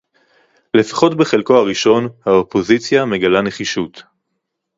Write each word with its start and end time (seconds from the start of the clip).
לפחות 0.77 1.17
בחלקו 1.17 1.57
הראשון, 1.57 2.07
האופוזיציה 2.25 3.05
מגלה 3.05 3.41
נחישות 3.41 4.03